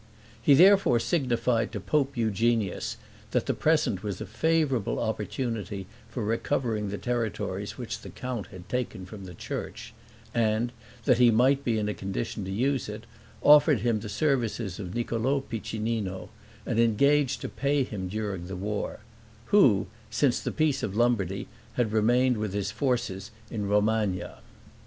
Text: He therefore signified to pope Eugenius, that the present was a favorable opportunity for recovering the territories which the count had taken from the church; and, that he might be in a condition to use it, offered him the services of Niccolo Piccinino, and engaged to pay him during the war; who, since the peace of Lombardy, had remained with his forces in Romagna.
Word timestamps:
He 0.41 0.55
therefore 0.55 0.99
signified 0.99 1.71
to 1.73 1.79
pope 1.79 2.17
Eugenius, 2.17 2.97
that 3.29 3.45
the 3.45 3.53
present 3.53 4.01
was 4.01 4.19
a 4.19 4.25
favorable 4.25 4.97
opportunity 4.97 5.85
for 6.09 6.23
recovering 6.25 6.89
the 6.89 6.97
territories 6.97 7.77
which 7.77 7.99
the 7.99 8.09
count 8.09 8.47
had 8.47 8.67
taken 8.67 9.05
from 9.05 9.25
the 9.25 9.35
church; 9.35 9.93
and, 10.33 10.71
that 11.05 11.19
he 11.19 11.29
might 11.29 11.63
be 11.63 11.77
in 11.77 11.87
a 11.87 11.93
condition 11.93 12.43
to 12.45 12.51
use 12.51 12.89
it, 12.89 13.03
offered 13.43 13.81
him 13.81 13.99
the 13.99 14.09
services 14.09 14.79
of 14.79 14.95
Niccolo 14.95 15.39
Piccinino, 15.39 16.29
and 16.65 16.79
engaged 16.79 17.39
to 17.41 17.47
pay 17.47 17.83
him 17.83 18.07
during 18.07 18.47
the 18.47 18.55
war; 18.55 19.01
who, 19.53 19.85
since 20.09 20.39
the 20.39 20.51
peace 20.51 20.81
of 20.81 20.95
Lombardy, 20.95 21.47
had 21.73 21.91
remained 21.91 22.37
with 22.37 22.55
his 22.55 22.71
forces 22.71 23.29
in 23.51 23.67
Romagna. 23.67 24.39